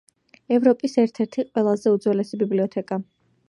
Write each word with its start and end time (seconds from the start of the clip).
ევროპის 0.57 0.95
ერთ-ერთი 1.03 1.45
ყველაზე 1.51 1.95
უძველესი 1.99 2.43
ბიბლიოთეკა. 2.43 3.03